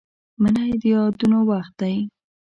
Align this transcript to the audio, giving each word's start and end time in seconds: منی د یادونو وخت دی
منی 0.41 0.71
د 0.81 0.83
یادونو 0.93 1.39
وخت 1.49 1.73
دی 1.81 1.95